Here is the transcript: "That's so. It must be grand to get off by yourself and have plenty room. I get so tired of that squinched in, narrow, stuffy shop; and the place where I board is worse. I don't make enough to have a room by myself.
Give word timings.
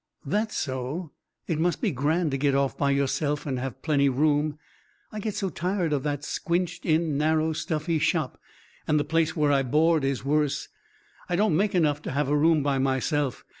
"That's 0.25 0.57
so. 0.57 1.11
It 1.45 1.59
must 1.59 1.79
be 1.79 1.91
grand 1.91 2.31
to 2.31 2.37
get 2.39 2.55
off 2.55 2.75
by 2.75 2.89
yourself 2.89 3.45
and 3.45 3.59
have 3.59 3.83
plenty 3.83 4.09
room. 4.09 4.57
I 5.11 5.19
get 5.19 5.35
so 5.35 5.49
tired 5.49 5.93
of 5.93 6.01
that 6.01 6.23
squinched 6.23 6.87
in, 6.87 7.19
narrow, 7.19 7.53
stuffy 7.53 7.99
shop; 7.99 8.41
and 8.87 8.99
the 8.99 9.03
place 9.03 9.35
where 9.35 9.51
I 9.51 9.61
board 9.61 10.03
is 10.03 10.25
worse. 10.25 10.69
I 11.29 11.35
don't 11.35 11.55
make 11.55 11.75
enough 11.75 12.01
to 12.01 12.11
have 12.13 12.29
a 12.29 12.35
room 12.35 12.63
by 12.63 12.79
myself. 12.79 13.45